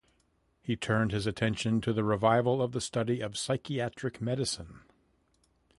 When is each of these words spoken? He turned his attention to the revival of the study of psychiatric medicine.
He 0.63 0.75
turned 0.75 1.11
his 1.11 1.27
attention 1.27 1.79
to 1.81 1.93
the 1.93 2.03
revival 2.03 2.59
of 2.59 2.71
the 2.71 2.81
study 2.81 3.21
of 3.21 3.37
psychiatric 3.37 4.19
medicine. 4.19 4.79